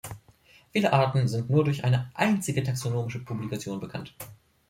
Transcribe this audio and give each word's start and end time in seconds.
Viele 0.71 0.93
Arten 0.93 1.27
sind 1.27 1.51
nur 1.51 1.63
durch 1.63 1.83
eine 1.83 2.09
einzige 2.15 2.63
taxonomische 2.63 3.19
Publikation 3.23 3.79
bekannt. 3.79 4.15